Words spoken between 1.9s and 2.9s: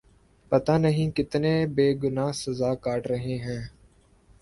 گنا سزا